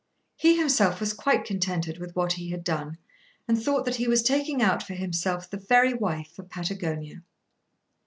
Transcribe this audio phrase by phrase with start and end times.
[0.35, 2.97] He himself was quite contented with what he had done
[3.47, 7.21] and thought that he was taking out for himself the very wife for Patagonia.